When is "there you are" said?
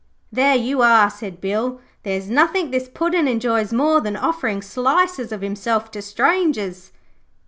0.31-1.11